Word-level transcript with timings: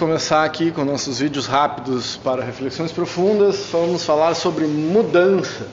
começar 0.00 0.44
aqui 0.44 0.70
com 0.70 0.84
nossos 0.84 1.18
vídeos 1.18 1.48
rápidos 1.48 2.16
para 2.18 2.44
reflexões 2.44 2.92
profundas. 2.92 3.68
Vamos 3.72 4.04
falar 4.04 4.32
sobre 4.36 4.64
mudança. 4.64 5.66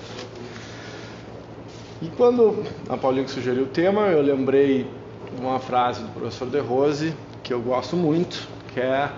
E 2.02 2.08
quando 2.08 2.64
a 2.90 2.98
Paulinha 2.98 3.28
sugeriu 3.28 3.66
o 3.66 3.68
tema, 3.68 4.08
eu 4.08 4.24
lembrei 4.24 4.90
de 5.32 5.40
uma 5.40 5.60
frase 5.60 6.02
do 6.02 6.10
professor 6.10 6.50
De 6.50 6.58
Rose 6.58 7.14
que 7.44 7.54
eu 7.54 7.62
gosto 7.62 7.96
muito, 7.96 8.50
que 8.74 8.80
é 8.80 9.12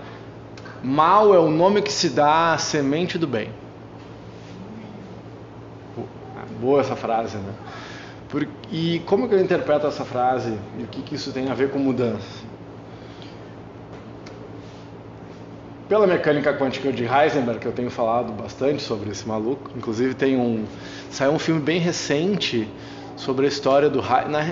mal 0.83 1.34
é 1.34 1.39
o 1.39 1.50
nome 1.50 1.82
que 1.82 1.94
se 1.94 2.10
dá 2.10 2.52
à 2.52 2.58
semente 2.58 3.18
do 3.18 3.28
bem. 3.28 3.50
Boa 6.60 6.82
essa 6.82 6.98
frase, 6.98 7.38
né? 7.38 7.54
e 8.70 9.02
como 9.05 9.30
que 9.30 9.36
eu 9.36 9.39
interpreto 9.39 9.88
essa 9.88 10.04
frase 10.04 10.60
e 10.78 10.84
o 10.84 10.88
que, 10.88 11.02
que 11.02 11.16
isso 11.16 11.32
tem 11.32 11.50
a 11.50 11.54
ver 11.54 11.71
com 11.71 11.80
mudança? 11.80 12.57
Pela 15.88 16.05
mecânica 16.05 16.54
quântica 16.54 16.91
de 16.91 17.04
Heisenberg, 17.04 17.59
que 17.59 17.65
eu 17.65 17.71
tenho 17.71 17.89
falado 17.89 18.32
bastante 18.33 18.82
sobre 18.82 19.09
esse 19.09 19.28
maluco. 19.28 19.71
Inclusive 19.75 20.14
tem 20.14 20.37
um 20.37 20.65
saiu 21.09 21.32
um 21.32 21.39
filme 21.39 21.61
bem 21.61 21.79
recente 21.79 22.68
sobre 23.15 23.45
a 23.45 23.50
história 23.50 23.89
do 23.89 24.04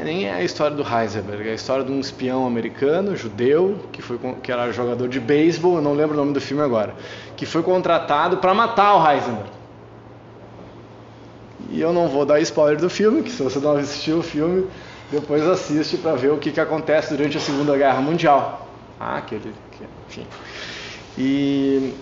nem 0.04 0.26
é 0.26 0.34
a 0.34 0.44
história 0.44 0.76
do 0.76 0.82
Heisenberg, 0.82 1.48
é 1.48 1.52
a 1.52 1.56
história 1.56 1.84
de 1.84 1.92
um 1.92 2.00
espião 2.00 2.48
americano, 2.48 3.16
judeu, 3.16 3.78
que 3.92 4.02
foi 4.02 4.18
que 4.42 4.52
era 4.52 4.72
jogador 4.72 5.08
de 5.08 5.20
beisebol, 5.20 5.76
eu 5.76 5.82
não 5.82 5.94
lembro 5.94 6.16
o 6.16 6.18
nome 6.18 6.34
do 6.34 6.42
filme 6.42 6.64
agora, 6.64 6.96
que 7.38 7.46
foi 7.46 7.62
contratado 7.62 8.38
para 8.38 8.54
matar 8.54 8.96
o 8.96 9.08
Heisenberg. 9.08 9.50
E 11.70 11.80
eu 11.80 11.94
não 11.94 12.08
vou 12.08 12.26
dar 12.26 12.40
spoiler 12.40 12.80
do 12.80 12.90
filme, 12.90 13.22
que 13.22 13.32
se 13.32 13.44
você 13.44 13.60
não 13.60 13.78
assistiu 13.78 14.20
o 14.20 14.24
filme, 14.24 14.68
depois 15.12 15.48
assiste 15.48 15.98
para 15.98 16.16
ver 16.16 16.32
o 16.32 16.38
que, 16.38 16.52
que 16.52 16.60
acontece 16.60 17.16
durante 17.16 17.38
a 17.38 17.40
Segunda 17.40 17.78
Guerra 17.78 18.02
Mundial. 18.02 18.68
Ah, 19.00 19.18
aquele, 19.18 19.54
enfim. 20.08 20.26
E 21.18 21.94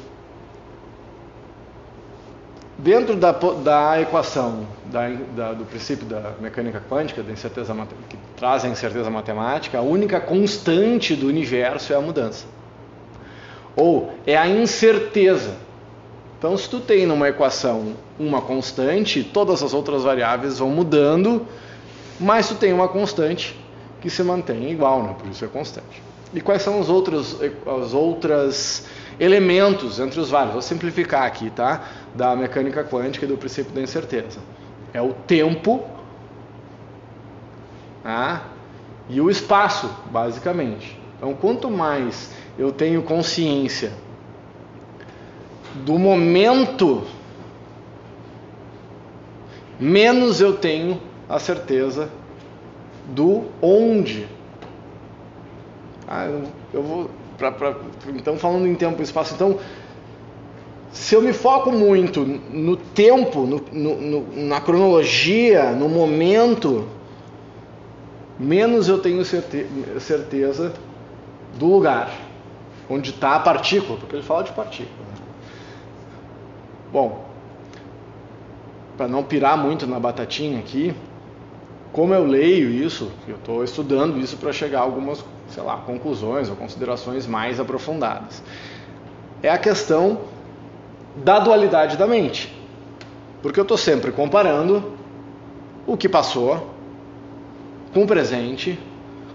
dentro 2.77 3.15
da, 3.15 3.31
da 3.31 4.01
equação 4.01 4.65
da, 4.85 5.09
da, 5.35 5.53
do 5.53 5.65
princípio 5.65 6.05
da 6.05 6.33
mecânica 6.39 6.81
quântica, 6.89 7.23
da 7.23 7.31
incerteza, 7.31 7.75
que 8.09 8.17
traz 8.35 8.65
a 8.65 8.67
incerteza 8.67 9.09
matemática, 9.09 9.77
a 9.77 9.81
única 9.81 10.19
constante 10.19 11.15
do 11.15 11.27
universo 11.27 11.93
é 11.93 11.95
a 11.95 12.01
mudança. 12.01 12.45
Ou 13.75 14.13
é 14.25 14.35
a 14.35 14.47
incerteza. 14.47 15.55
Então, 16.37 16.57
se 16.57 16.69
tu 16.69 16.79
tem 16.79 17.05
numa 17.05 17.29
equação 17.29 17.93
uma 18.19 18.41
constante, 18.41 19.23
todas 19.23 19.63
as 19.63 19.73
outras 19.73 20.03
variáveis 20.03 20.59
vão 20.59 20.69
mudando, 20.69 21.47
mas 22.19 22.49
tu 22.49 22.55
tem 22.55 22.73
uma 22.73 22.87
constante 22.87 23.57
que 24.01 24.09
se 24.09 24.21
mantém 24.21 24.69
igual, 24.69 25.03
né? 25.03 25.15
por 25.17 25.29
isso 25.29 25.45
é 25.45 25.47
constante. 25.47 26.03
E 26.33 26.41
quais 26.41 26.61
são 26.61 26.79
os 26.79 26.89
outros, 26.89 27.37
as 27.41 27.93
outras 27.93 28.85
elementos 29.19 29.99
entre 29.99 30.19
os 30.19 30.29
vários. 30.29 30.53
Vou 30.53 30.61
simplificar 30.61 31.23
aqui, 31.23 31.49
tá? 31.49 31.83
Da 32.15 32.35
mecânica 32.35 32.83
quântica 32.83 33.25
e 33.25 33.27
do 33.27 33.37
princípio 33.37 33.71
da 33.71 33.81
incerteza. 33.81 34.39
É 34.93 35.01
o 35.01 35.13
tempo 35.13 35.83
tá? 38.03 38.43
e 39.09 39.19
o 39.19 39.29
espaço, 39.29 39.89
basicamente. 40.11 40.99
Então, 41.17 41.33
quanto 41.33 41.71
mais 41.71 42.31
eu 42.57 42.71
tenho 42.71 43.01
consciência 43.01 43.93
do 45.85 45.97
momento, 45.97 47.03
menos 49.79 50.39
eu 50.39 50.53
tenho 50.53 51.01
a 51.27 51.39
certeza 51.39 52.09
do 53.07 53.45
onde. 53.61 54.27
Ah, 56.07 56.25
eu, 56.25 56.43
eu 56.73 56.83
vou 56.83 57.09
Pra, 57.37 57.51
pra, 57.51 57.75
então, 58.15 58.37
falando 58.37 58.67
em 58.67 58.75
tempo 58.75 59.01
e 59.01 59.03
espaço, 59.03 59.33
então, 59.33 59.57
se 60.91 61.15
eu 61.15 61.21
me 61.21 61.33
foco 61.33 61.71
muito 61.71 62.23
no 62.23 62.77
tempo, 62.77 63.41
no, 63.47 63.59
no, 63.71 64.45
na 64.45 64.61
cronologia, 64.61 65.71
no 65.71 65.89
momento, 65.89 66.87
menos 68.39 68.87
eu 68.87 68.99
tenho 68.99 69.25
certe 69.25 69.67
certeza 69.99 70.73
do 71.57 71.65
lugar 71.65 72.11
onde 72.89 73.09
está 73.09 73.35
a 73.35 73.39
partícula, 73.39 73.97
porque 73.97 74.15
ele 74.15 74.23
fala 74.23 74.43
de 74.43 74.51
partícula. 74.51 75.05
Né? 75.07 75.25
Bom, 76.91 77.25
para 78.95 79.07
não 79.07 79.23
pirar 79.23 79.57
muito 79.57 79.87
na 79.87 79.99
batatinha 79.99 80.59
aqui, 80.59 80.93
como 81.91 82.13
eu 82.13 82.25
leio 82.25 82.69
isso, 82.69 83.11
eu 83.27 83.35
estou 83.35 83.63
estudando 83.63 84.19
isso 84.19 84.37
para 84.37 84.51
chegar 84.51 84.79
a 84.79 84.83
algumas 84.83 85.23
sei 85.49 85.63
lá, 85.63 85.77
conclusões 85.77 86.49
ou 86.49 86.55
considerações 86.55 87.27
mais 87.27 87.59
aprofundadas. 87.59 88.41
É 89.41 89.49
a 89.49 89.57
questão 89.57 90.21
da 91.15 91.39
dualidade 91.39 91.97
da 91.97 92.07
mente. 92.07 92.53
Porque 93.41 93.59
eu 93.59 93.63
estou 93.63 93.77
sempre 93.77 94.11
comparando 94.11 94.93
o 95.85 95.97
que 95.97 96.07
passou 96.07 96.69
com 97.93 98.03
o 98.03 98.07
presente 98.07 98.79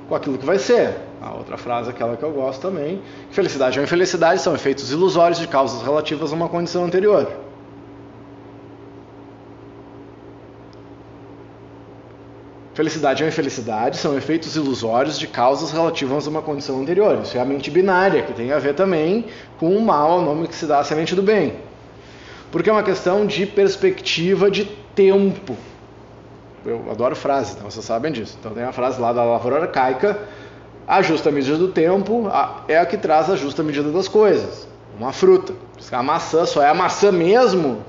com 0.09 0.15
aquilo 0.15 0.39
que 0.39 0.47
vai 0.47 0.59
ser. 0.59 0.97
A 1.21 1.35
outra 1.35 1.57
frase, 1.57 1.91
aquela 1.91 2.17
que 2.17 2.23
eu 2.23 2.33
gosto 2.33 2.63
também: 2.63 3.03
felicidade 3.31 3.79
ou 3.79 3.85
infelicidade 3.85 4.41
são 4.41 4.55
efeitos 4.55 4.91
ilusórios 4.91 5.39
de 5.39 5.47
causas 5.47 5.83
relativas 5.83 6.33
a 6.33 6.35
uma 6.35 6.49
condição 6.49 6.85
anterior. 6.85 7.48
Felicidade 12.79 13.25
ou 13.25 13.29
infelicidade 13.29 13.97
são 13.97 14.17
efeitos 14.17 14.55
ilusórios 14.55 15.19
de 15.19 15.27
causas 15.27 15.73
relativas 15.73 16.29
a 16.29 16.31
uma 16.31 16.41
condição 16.41 16.81
anterior. 16.81 17.19
Isso 17.25 17.37
é 17.37 17.41
a 17.41 17.45
mente 17.45 17.73
binária, 17.73 18.23
que 18.23 18.33
tem 18.33 18.53
a 18.53 18.59
ver 18.61 18.73
também 18.73 19.25
com 19.59 19.77
o 19.77 19.83
mal, 19.83 20.21
o 20.21 20.23
nome 20.23 20.47
que 20.47 20.55
se 20.55 20.65
dá 20.65 20.79
à 20.79 20.85
semente 20.85 21.13
do 21.13 21.21
bem. 21.21 21.57
Porque 22.53 22.71
é 22.71 22.73
uma 22.73 22.85
questão 22.85 23.27
de 23.27 23.45
perspectiva 23.47 24.49
de 24.49 24.65
tempo. 24.95 25.57
Eu 26.65 26.89
adoro 26.89 27.17
frases, 27.17 27.57
então 27.57 27.69
vocês 27.69 27.85
sabem 27.85 28.13
disso. 28.13 28.37
Então 28.39 28.53
tem 28.53 28.63
a 28.63 28.71
frase 28.71 29.01
lá 29.01 29.13
da 29.13 29.25
lavoura 29.25 29.63
arcaica: 29.63 30.17
a 30.87 31.03
justa 31.03 31.33
medida 31.33 31.59
do 31.59 31.67
tempo 31.67 32.31
é 32.69 32.79
a 32.79 32.87
que 32.87 32.97
traz 32.97 33.29
a 33.29 33.35
justa 33.35 33.61
medida 33.65 33.91
das 33.91 34.07
coisas. 34.07 34.69
Uma 34.97 35.13
fruta. 35.13 35.53
A 35.91 36.03
maçã 36.05 36.47
só 36.47 36.63
é 36.63 36.69
a 36.69 36.75
maçã 36.75 37.11
mesmo 37.11 37.83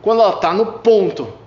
quando 0.00 0.22
ela 0.22 0.36
está 0.36 0.54
no 0.54 0.74
ponto 0.74 1.39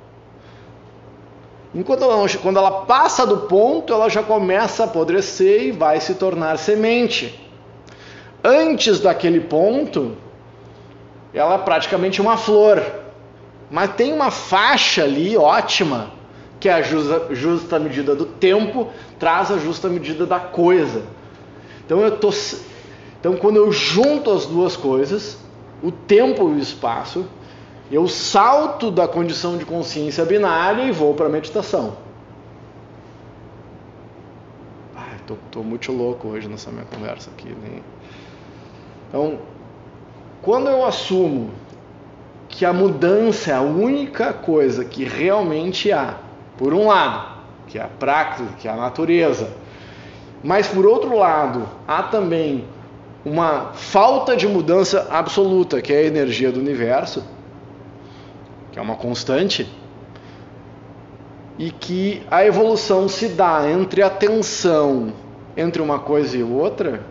Enquanto 1.74 2.04
ela, 2.04 2.28
quando 2.42 2.58
ela 2.58 2.72
passa 2.86 3.26
do 3.26 3.38
ponto, 3.38 3.92
ela 3.92 4.10
já 4.10 4.22
começa 4.22 4.84
a 4.84 4.86
apodrecer 4.86 5.64
e 5.64 5.72
vai 5.72 6.00
se 6.00 6.14
tornar 6.16 6.58
semente. 6.58 7.40
Antes 8.44 9.00
daquele 9.00 9.40
ponto, 9.40 10.16
ela 11.34 11.56
é 11.56 11.58
praticamente 11.58 12.22
uma 12.22 12.38
flor. 12.38 12.84
Mas 13.72 13.96
tem 13.96 14.14
uma 14.14 14.30
faixa 14.30 15.04
ali 15.04 15.36
ótima, 15.36 16.12
que 16.60 16.70
é 16.70 16.74
a 16.74 16.82
justa, 16.84 17.28
justa 17.32 17.80
medida 17.80 18.14
do 18.14 18.26
tempo, 18.26 18.90
traz 19.18 19.50
a 19.50 19.58
justa 19.58 19.90
medida 19.90 20.28
da 20.28 20.40
coisa. 20.40 21.02
Então 21.84 22.02
eu 22.02 22.18
tô, 22.18 22.30
então 23.20 23.36
quando 23.36 23.58
eu 23.58 23.72
junto 23.72 24.32
as 24.32 24.46
duas 24.46 24.78
coisas, 24.78 25.40
o 25.82 25.92
tempo 25.92 26.50
e 26.50 26.54
o 26.54 26.60
espaço, 26.60 27.26
eu 27.94 28.08
salto 28.08 28.90
da 28.90 29.08
condição 29.08 29.56
de 29.56 29.66
consciência 29.66 30.26
binária 30.26 30.84
e 30.84 30.92
vou 30.92 31.14
para 31.14 31.28
a 31.28 31.30
meditação. 31.30 31.96
Estou 35.16 35.38
tô, 35.52 35.60
tô, 35.60 35.64
muito 35.64 35.92
louco 35.92 36.28
hoje 36.30 36.50
nessa 36.50 36.72
minha 36.72 36.86
conversa 36.86 37.30
aqui. 37.30 37.56
Então, 39.08 39.38
quando 40.42 40.70
eu 40.70 40.84
assumo 40.84 41.52
que 42.50 42.66
a 42.66 42.74
mudança 42.74 43.52
é 43.52 43.54
a 43.54 43.62
única 43.62 44.34
coisa 44.34 44.84
que 44.84 45.04
realmente 45.04 45.92
há, 45.92 46.18
por 46.58 46.74
um 46.74 46.88
lado, 46.88 47.44
que 47.68 47.78
é 47.78 47.84
a 47.84 47.88
prática, 47.88 48.50
que 48.58 48.68
é 48.68 48.72
a 48.72 48.76
natureza, 48.76 49.50
mas 50.44 50.68
por 50.68 50.86
outro 50.86 51.16
lado, 51.16 51.70
há 51.88 52.02
também 52.04 52.66
uma 53.24 53.72
falta 53.74 54.36
de 54.36 54.48
mudança 54.48 55.08
absoluta, 55.12 55.80
que 55.80 55.94
é 55.94 56.00
a 56.00 56.04
energia 56.04 56.52
do 56.52 56.60
universo, 56.60 57.24
que 58.74 58.80
é 58.80 58.82
uma 58.82 58.96
constante, 58.96 59.70
e 61.60 61.70
que 61.70 62.24
a 62.30 62.44
evolução 62.44 63.08
se 63.08 63.30
dá 63.30 63.70
entre 63.70 64.02
a 64.02 64.10
tensão 64.10 65.14
entre 65.56 65.80
uma 65.80 66.00
coisa 66.00 66.36
e 66.36 66.42
outra, 66.42 67.06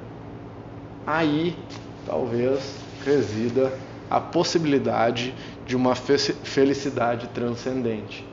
aí 1.07 1.57
talvez 2.05 2.75
resida 3.07 3.73
a 4.11 4.21
possibilidade 4.21 5.33
de 5.65 5.77
uma 5.77 5.95
felicidade 5.95 7.29
transcendente. 7.29 8.27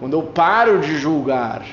Quando 0.00 0.14
eu 0.14 0.22
paro 0.22 0.80
de 0.80 0.96
julgar 0.96 1.64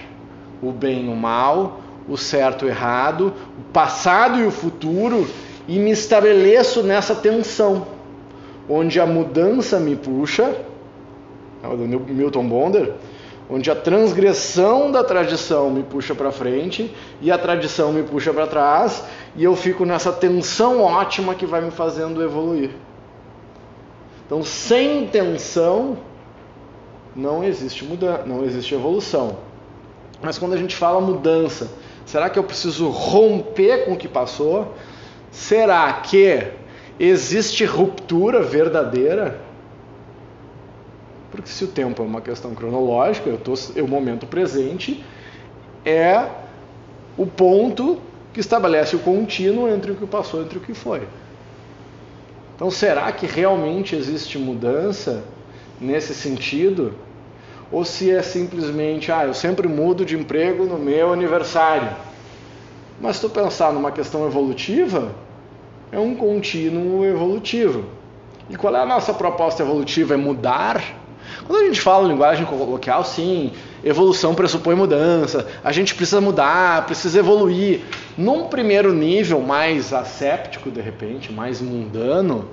o 0.61 0.71
bem 0.71 1.05
e 1.05 1.09
o 1.09 1.15
mal, 1.15 1.81
o 2.07 2.15
certo 2.15 2.65
e 2.65 2.67
o 2.67 2.69
errado, 2.69 3.33
o 3.57 3.63
passado 3.73 4.39
e 4.39 4.45
o 4.45 4.51
futuro, 4.51 5.27
e 5.67 5.79
me 5.79 5.89
estabeleço 5.89 6.83
nessa 6.83 7.15
tensão 7.15 7.94
onde 8.69 8.99
a 8.99 9.05
mudança 9.05 9.79
me 9.79 9.95
puxa, 9.95 10.55
é 11.63 11.67
o 11.67 11.77
Milton 11.77 12.47
Bonder, 12.47 12.93
onde 13.49 13.69
a 13.69 13.75
transgressão 13.75 14.91
da 14.91 15.03
tradição 15.03 15.69
me 15.69 15.83
puxa 15.83 16.15
para 16.15 16.31
frente 16.31 16.93
e 17.21 17.31
a 17.31 17.37
tradição 17.37 17.93
me 17.93 18.03
puxa 18.03 18.33
para 18.33 18.47
trás, 18.47 19.03
e 19.35 19.43
eu 19.43 19.55
fico 19.55 19.85
nessa 19.85 20.11
tensão 20.11 20.81
ótima 20.81 21.35
que 21.35 21.45
vai 21.45 21.61
me 21.61 21.71
fazendo 21.71 22.23
evoluir. 22.23 22.71
Então, 24.25 24.43
sem 24.43 25.07
tensão 25.07 25.97
não 27.15 27.43
existe 27.43 27.85
mudança, 27.85 28.23
não 28.25 28.43
existe 28.43 28.73
evolução. 28.73 29.37
Mas 30.21 30.39
quando 30.39 30.53
a 30.53 30.57
gente 30.57 30.75
fala 30.75 30.99
mudança, 30.99 31.69
será 32.05 32.29
que 32.29 32.39
eu 32.39 32.43
preciso 32.43 32.89
romper 32.89 33.85
com 33.85 33.93
o 33.93 33.97
que 33.97 34.07
passou? 34.07 34.73
Será 35.29 35.93
que 35.93 36.47
existe 36.99 37.65
ruptura 37.65 38.41
verdadeira? 38.41 39.39
Porque 41.31 41.49
se 41.49 41.65
o 41.65 41.67
tempo 41.67 42.01
é 42.01 42.05
uma 42.05 42.21
questão 42.21 42.55
cronológica, 42.55 43.29
eu 43.29 43.37
tô, 43.37 43.53
o 43.53 43.87
momento 43.87 44.25
presente 44.25 45.03
é 45.83 46.27
o 47.17 47.25
ponto 47.25 47.99
que 48.33 48.39
estabelece 48.39 48.95
o 48.95 48.99
contínuo 48.99 49.69
entre 49.69 49.91
o 49.91 49.95
que 49.95 50.05
passou 50.05 50.41
e 50.41 50.43
entre 50.45 50.57
o 50.57 50.61
que 50.61 50.73
foi. 50.73 51.07
Então, 52.55 52.71
será 52.71 53.11
que 53.11 53.25
realmente 53.25 53.95
existe 53.95 54.37
mudança 54.37 55.23
nesse 55.79 56.13
sentido? 56.13 56.93
Ou 57.71 57.83
se 57.83 58.11
é 58.11 58.21
simplesmente, 58.21 59.11
ah, 59.11 59.25
eu 59.25 59.33
sempre 59.33 59.67
mudo 59.67 60.05
de 60.05 60.17
emprego 60.17 60.65
no 60.65 60.77
meu 60.77 61.11
aniversário? 61.11 61.89
Mas 62.99 63.17
se 63.17 63.23
tu 63.23 63.29
pensar 63.29 63.73
numa 63.73 63.91
questão 63.91 64.25
evolutiva, 64.25 65.11
é 65.91 65.99
um 65.99 66.15
contínuo 66.15 67.05
evolutivo. 67.05 67.85
E 68.49 68.55
qual 68.55 68.75
é 68.75 68.79
a 68.79 68.85
nossa 68.85 69.13
proposta 69.13 69.63
evolutiva? 69.63 70.13
É 70.13 70.17
mudar? 70.17 70.83
Quando 71.47 71.61
a 71.61 71.65
gente 71.65 71.81
fala 71.81 72.07
linguagem 72.07 72.45
coloquial, 72.45 73.03
sim, 73.03 73.51
evolução 73.83 74.33
pressupõe 74.33 74.75
mudança, 74.75 75.47
a 75.63 75.71
gente 75.71 75.93
precisa 75.93 76.21
mudar, 76.21 76.85
precisa 76.85 77.19
evoluir. 77.19 77.81
Num 78.17 78.47
primeiro 78.47 78.93
nível 78.93 79.41
mais 79.41 79.93
asséptico, 79.93 80.71
de 80.71 80.81
repente, 80.81 81.31
mais 81.31 81.61
mundano, 81.61 82.49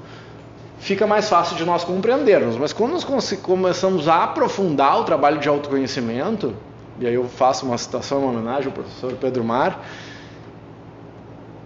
fica 0.79 1.07
mais 1.07 1.29
fácil 1.29 1.57
de 1.57 1.65
nós 1.65 1.85
compreendermos. 1.85 2.57
Mas 2.57 2.73
quando 2.73 2.93
nós 2.93 3.05
começamos 3.43 4.09
a 4.09 4.25
aprofundar 4.25 5.01
o 5.01 5.05
trabalho 5.05 5.39
de 5.39 5.49
autoconhecimento, 5.49 6.55
e 6.99 7.07
aí 7.07 7.15
eu 7.15 7.25
faço 7.25 7.65
uma 7.65 7.79
citação, 7.79 8.21
uma 8.21 8.33
homenagem 8.33 8.67
ao 8.67 8.73
professor 8.73 9.13
Pedro 9.15 9.45
Mar, 9.45 9.83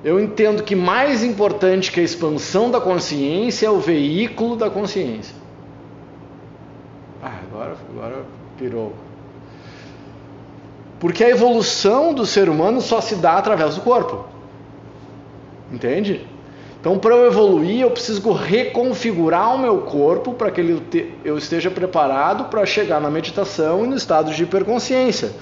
eu 0.07 0.21
entendo 0.21 0.63
que 0.63 0.77
mais 0.77 1.25
importante 1.25 1.91
que 1.91 1.99
a 1.99 2.03
expansão 2.05 2.71
da 2.71 2.81
consciência 2.81 3.67
é 3.67 3.71
o 3.71 3.81
veículo 3.81 4.55
da 4.55 4.71
consciência. 4.71 5.35
Ah, 7.21 7.41
agora, 7.51 7.77
agora 7.91 8.25
pirou. 8.57 8.95
Porque 11.01 11.25
a 11.25 11.29
evolução 11.29 12.15
do 12.15 12.25
ser 12.25 12.49
humano 12.49 12.81
só 12.81 13.01
se 13.01 13.17
dá 13.17 13.33
através 13.33 13.75
do 13.75 13.81
corpo. 13.81 14.27
Entende? 15.73 16.25
Então, 16.81 17.01
para 17.01 17.17
eu 17.17 17.27
evoluir, 17.27 17.81
eu 17.81 17.91
preciso 17.91 18.31
reconfigurar 18.31 19.57
o 19.57 19.59
meu 19.59 19.79
corpo 19.79 20.35
para 20.35 20.53
que 20.53 20.61
ele, 20.61 21.17
eu 21.25 21.37
esteja 21.37 21.69
preparado 21.69 22.45
para 22.45 22.65
chegar 22.65 23.01
na 23.01 23.11
meditação 23.11 23.85
e 23.85 23.89
no 23.89 23.97
estado 23.97 24.31
de 24.31 24.41
hiperconsciência. 24.45 25.33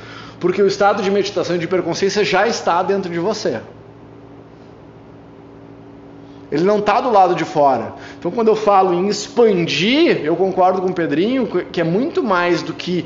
Porque 0.41 0.63
o 0.63 0.67
estado 0.67 1.03
de 1.03 1.11
meditação 1.11 1.55
e 1.55 1.59
de 1.59 1.67
hiperconsciência 1.67 2.25
já 2.25 2.49
está 2.49 2.83
dentro 2.83 3.13
de 3.13 3.19
você. 3.19 3.61
Ele 6.55 6.65
não 6.65 6.79
está 6.79 7.01
do 7.01 7.11
lado 7.11 7.35
de 7.35 7.45
fora. 7.45 7.95
Então, 8.17 8.31
quando 8.31 8.47
eu 8.47 8.55
falo 8.55 8.95
em 8.95 9.09
expandir, 9.09 10.25
eu 10.25 10.37
concordo 10.37 10.81
com 10.81 10.89
o 10.89 10.95
Pedrinho 10.95 11.47
que 11.47 11.81
é 11.81 11.85
muito 11.85 12.23
mais 12.23 12.63
do 12.63 12.73
que 12.73 13.05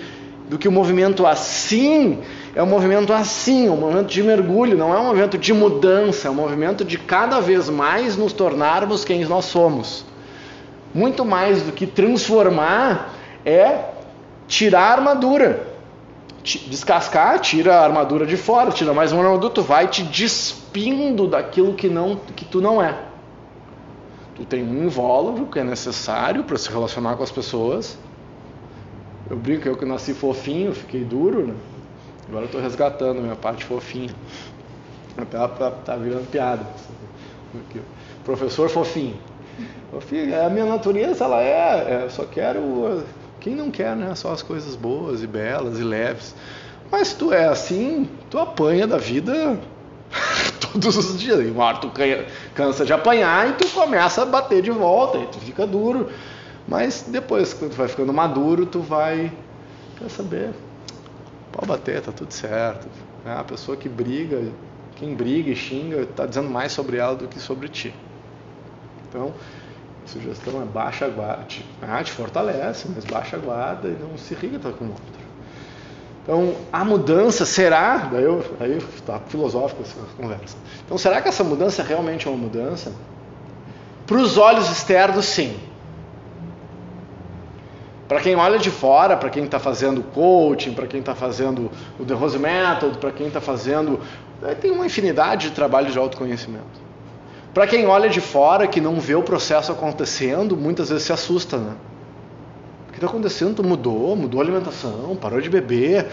do 0.49 0.59
que 0.59 0.67
o 0.67 0.73
movimento 0.73 1.27
assim, 1.27 2.19
é 2.55 2.63
um 2.63 2.67
movimento 2.67 3.13
assim, 3.13 3.69
um 3.69 3.77
movimento 3.77 4.09
de 4.09 4.23
mergulho, 4.23 4.79
não 4.79 4.95
é 4.95 4.99
um 4.99 5.05
movimento 5.05 5.37
de 5.37 5.53
mudança, 5.53 6.29
é 6.29 6.31
um 6.31 6.35
movimento 6.35 6.85
de 6.85 6.97
cada 6.97 7.39
vez 7.39 7.69
mais 7.69 8.17
nos 8.17 8.33
tornarmos 8.33 9.05
quem 9.05 9.25
nós 9.27 9.45
somos. 9.45 10.07
Muito 10.95 11.25
mais 11.25 11.63
do 11.63 11.73
que 11.73 11.87
transformar 11.87 13.15
é 13.45 13.79
tirar 14.47 14.85
a 14.85 14.93
armadura. 14.93 15.69
Descascar, 16.43 17.39
tira 17.41 17.77
a 17.77 17.85
armadura 17.85 18.25
de 18.25 18.37
fora, 18.39 18.71
tira 18.71 18.95
mais 18.95 19.13
uma 19.13 19.23
armadura, 19.23 19.53
tu 19.53 19.63
vai 19.63 19.87
te 19.87 20.03
despindo 20.03 21.27
daquilo 21.27 21.75
que, 21.75 21.89
não, 21.89 22.17
que 22.35 22.45
tu 22.47 22.61
não 22.61 22.83
é. 22.83 23.08
Tu 24.39 24.45
tem 24.45 24.63
um 24.63 24.85
invólucro 24.85 25.47
que 25.47 25.59
é 25.59 25.65
necessário 25.65 26.45
para 26.45 26.57
se 26.57 26.71
relacionar 26.71 27.17
com 27.17 27.25
as 27.25 27.33
pessoas. 27.33 27.99
Eu 29.29 29.37
brinco, 29.37 29.69
eu 29.69 29.77
que 29.77 29.85
nasci 29.85 30.15
fofinho, 30.15 30.73
fiquei 30.73 31.05
duro, 31.05 31.49
né? 31.49 31.55
Agora 32.29 32.45
eu 32.45 32.47
estou 32.47 32.61
resgatando 32.61 33.21
minha 33.21 33.35
parte 33.35 33.65
fofinha. 33.65 34.15
Tá, 35.29 35.49
tá 35.49 35.97
virando 35.97 36.31
piada. 36.31 36.65
Professor 38.25 38.71
fofinho. 38.71 39.17
fofinho. 39.91 40.33
É, 40.33 40.47
a 40.47 40.49
minha 40.49 40.67
natureza, 40.67 41.25
ela 41.25 41.43
é, 41.43 42.01
é. 42.01 42.05
Eu 42.05 42.11
só 42.11 42.25
quero. 42.25 43.03
Quem 43.41 43.57
não 43.57 43.73
quer, 43.73 43.97
né? 43.97 44.15
Só 44.15 44.33
as 44.33 44.41
coisas 44.41 44.77
boas 44.77 45.21
e 45.21 45.27
belas 45.27 45.81
e 45.81 45.83
leves. 45.83 46.37
Mas 46.91 47.13
tu 47.13 47.33
é 47.33 47.47
assim, 47.49 48.09
tu 48.31 48.39
apanha 48.39 48.87
da 48.87 48.99
vida 48.99 49.59
todos 50.73 50.97
os 50.97 51.19
dias. 51.19 51.41
E 51.41 51.51
uma 51.51 51.65
hora 51.65 51.79
tu 51.79 51.91
cansa 52.55 52.85
de 52.85 52.93
apanhar 52.93 53.49
e 53.51 53.53
tu 53.55 53.69
começa 53.69 54.23
a 54.23 54.27
bater 54.27 54.63
de 54.63 54.71
volta, 54.71 55.19
e 55.19 55.27
tu 55.27 55.39
fica 55.39 55.67
duro. 55.67 56.11
Mas 56.67 57.07
depois, 57.09 57.55
quando 57.55 57.71
tu 57.71 57.77
vai 57.77 57.89
ficando 57.89 58.13
maduro, 58.13 58.67
tu 58.67 58.81
vai. 58.81 59.33
Quer 59.99 60.11
saber? 60.11 60.51
Pode 61.53 61.67
bater, 61.67 62.03
tá 62.03 62.13
tudo 62.13 62.33
certo. 62.33 62.87
É 63.25 63.33
a 63.33 63.45
pessoa 63.45 63.77
que 63.77 63.89
briga, 63.89 64.53
quem 64.97 65.15
briga 65.15 65.51
e 65.51 65.57
xinga, 65.57 66.03
está 66.03 66.27
dizendo 66.27 66.51
mais 66.51 66.73
sobre 66.73 66.99
ela 66.99 67.15
do 67.15 67.27
que 67.27 67.41
sobre 67.41 67.69
ti. 67.69 67.95
Então, 69.09 69.33
a 70.05 70.09
sugestão 70.09 70.61
é 70.63 70.65
baixa 70.65 71.07
a 71.07 71.09
guarda. 71.09 71.47
Ah, 71.83 72.05
te 72.05 72.13
fortalece, 72.13 72.87
mas 72.95 73.05
baixa 73.05 73.37
a 73.37 73.39
guarda 73.39 73.89
e 73.89 73.97
não 74.01 74.17
se 74.19 74.35
irrita 74.35 74.71
com 74.71 74.85
o 74.85 74.89
outro. 74.89 75.28
Então, 76.29 76.57
a 76.71 76.85
mudança 76.85 77.47
será, 77.47 78.11
daí 78.13 78.23
eu, 78.23 78.45
aí 78.61 78.77
está 78.77 79.19
filosófico 79.29 79.81
essa 79.81 79.97
conversa. 80.15 80.59
Então, 80.85 80.99
será 80.99 81.23
que 81.23 81.29
essa 81.29 81.43
mudança 81.43 81.83
realmente 81.83 82.29
é 82.29 82.31
uma 82.31 82.37
mudança? 82.37 82.93
Para 84.07 84.19
os 84.19 84.37
olhos 84.37 84.71
externos, 84.71 85.25
sim. 85.25 85.57
Para 88.07 88.21
quem 88.21 88.37
olha 88.37 88.59
de 88.59 88.71
fora, 88.71 89.17
para 89.17 89.31
quem 89.31 89.45
está 89.45 89.59
fazendo 89.59 90.03
coaching, 90.03 90.75
para 90.75 90.87
quem 90.87 91.01
está 91.01 91.15
fazendo 91.15 91.71
o 91.99 92.05
The 92.05 92.13
Rose 92.13 92.39
Method, 92.39 92.99
para 92.99 93.11
quem 93.11 93.29
está 93.29 93.41
fazendo. 93.41 93.99
Tem 94.61 94.71
uma 94.71 94.85
infinidade 94.85 95.49
de 95.49 95.55
trabalho 95.55 95.91
de 95.91 95.97
autoconhecimento. 95.97 96.89
Para 97.55 97.67
quem 97.67 97.87
olha 97.87 98.11
de 98.11 98.21
fora, 98.21 98.67
que 98.67 98.83
não 98.83 99.01
vê 99.01 99.15
o 99.15 99.23
processo 99.23 99.73
acontecendo, 99.73 100.59
muitas 100.59 100.91
vezes 100.91 101.05
se 101.05 101.13
assusta, 101.13 101.57
né? 101.57 101.73
Que 102.99 103.05
está 103.05 103.07
acontecendo? 103.07 103.57
Tu 103.57 103.65
mudou, 103.65 104.15
mudou 104.17 104.41
a 104.41 104.45
alimentação, 104.45 105.17
parou 105.17 105.41
de 105.41 105.49
beber. 105.49 106.07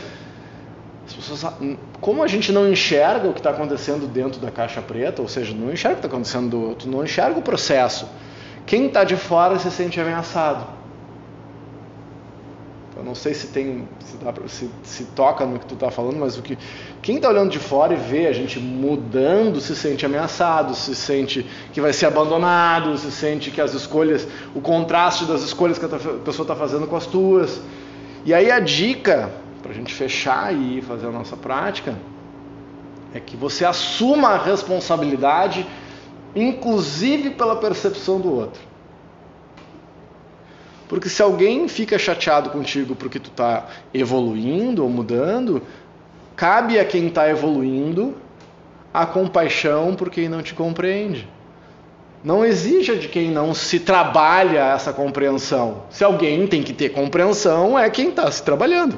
Pessoas, 1.05 1.53
como 2.01 2.23
a 2.23 2.27
gente 2.27 2.51
não 2.51 2.67
enxerga 2.69 3.27
o 3.27 3.33
que 3.33 3.39
está 3.39 3.51
acontecendo 3.51 4.07
dentro 4.07 4.39
da 4.39 4.49
caixa 4.49 4.81
preta, 4.81 5.21
ou 5.21 5.27
seja, 5.27 5.53
não 5.53 5.71
enxerga 5.71 5.97
o 5.97 5.99
que 5.99 6.05
está 6.05 6.15
acontecendo, 6.15 6.75
tu 6.77 6.87
não 6.87 7.03
enxerga 7.03 7.37
o 7.37 7.41
processo. 7.41 8.07
Quem 8.65 8.87
está 8.87 9.03
de 9.03 9.15
fora 9.15 9.59
se 9.59 9.69
sente 9.69 9.99
ameaçado. 9.99 10.74
Não 13.05 13.13
sei 13.13 13.35
se 13.35 13.47
tem, 13.47 13.87
se, 14.03 14.17
dá, 14.17 14.33
se, 14.47 14.67
se 14.83 15.03
toca 15.15 15.45
no 15.45 15.59
que 15.59 15.67
tu 15.67 15.75
está 15.75 15.91
falando, 15.91 16.17
mas 16.17 16.39
o 16.39 16.41
que 16.41 16.57
quem 17.03 17.17
está 17.17 17.29
olhando 17.29 17.51
de 17.51 17.59
fora 17.59 17.93
e 17.93 17.97
vê 17.97 18.25
a 18.25 18.33
gente 18.33 18.59
mudando 18.59 19.61
se 19.61 19.75
sente 19.75 20.07
ameaçado, 20.07 20.73
se 20.73 20.95
sente 20.95 21.45
que 21.71 21.79
vai 21.79 21.93
ser 21.93 22.07
abandonado, 22.07 22.97
se 22.97 23.11
sente 23.11 23.51
que 23.51 23.61
as 23.61 23.75
escolhas, 23.75 24.27
o 24.55 24.59
contraste 24.59 25.25
das 25.25 25.43
escolhas 25.43 25.77
que 25.77 25.85
a 25.85 25.89
pessoa 25.89 26.43
está 26.43 26.55
fazendo 26.55 26.87
com 26.87 26.95
as 26.95 27.05
tuas. 27.05 27.61
E 28.25 28.33
aí 28.33 28.49
a 28.49 28.59
dica 28.59 29.31
para 29.61 29.71
a 29.71 29.75
gente 29.75 29.93
fechar 29.93 30.51
e 30.51 30.81
fazer 30.81 31.05
a 31.05 31.11
nossa 31.11 31.37
prática 31.37 31.95
é 33.13 33.19
que 33.19 33.37
você 33.37 33.63
assuma 33.63 34.29
a 34.29 34.37
responsabilidade, 34.43 35.65
inclusive 36.35 37.29
pela 37.29 37.55
percepção 37.55 38.19
do 38.19 38.33
outro. 38.33 38.61
Porque 40.87 41.09
se 41.09 41.21
alguém 41.21 41.67
fica 41.67 41.97
chateado 41.97 42.49
contigo 42.49 42.95
porque 42.95 43.19
tu 43.19 43.29
está 43.29 43.65
evoluindo 43.93 44.83
ou 44.83 44.89
mudando, 44.89 45.61
cabe 46.35 46.77
a 46.79 46.85
quem 46.85 47.07
está 47.07 47.29
evoluindo 47.29 48.15
a 48.93 49.05
compaixão 49.05 49.95
por 49.95 50.09
quem 50.09 50.29
não 50.29 50.41
te 50.41 50.53
compreende. 50.53 51.27
Não 52.23 52.45
exija 52.45 52.95
de 52.95 53.07
quem 53.07 53.29
não 53.29 53.53
se 53.53 53.79
trabalha 53.79 54.73
essa 54.73 54.93
compreensão. 54.93 55.83
Se 55.89 56.03
alguém 56.03 56.47
tem 56.47 56.63
que 56.63 56.73
ter 56.73 56.89
compreensão, 56.89 57.77
é 57.77 57.89
quem 57.89 58.09
está 58.09 58.29
se 58.31 58.41
trabalhando. 58.41 58.97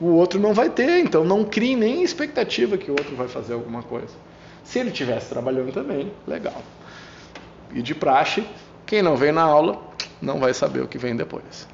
O 0.00 0.06
outro 0.14 0.38
não 0.38 0.54
vai 0.54 0.70
ter, 0.70 1.00
então 1.00 1.24
não 1.24 1.44
crie 1.44 1.74
nem 1.74 2.02
expectativa 2.02 2.78
que 2.78 2.90
o 2.90 2.92
outro 2.92 3.16
vai 3.16 3.28
fazer 3.28 3.54
alguma 3.54 3.82
coisa. 3.82 4.14
Se 4.62 4.78
ele 4.78 4.90
estivesse 4.90 5.28
trabalhando 5.28 5.72
também, 5.72 6.12
legal. 6.26 6.62
E 7.74 7.82
de 7.82 7.94
praxe, 7.94 8.44
quem 8.86 9.02
não 9.02 9.16
vem 9.16 9.32
na 9.32 9.42
aula 9.42 9.87
não 10.20 10.38
vai 10.40 10.54
saber 10.54 10.82
o 10.82 10.88
que 10.88 10.98
vem 10.98 11.16
depois. 11.16 11.68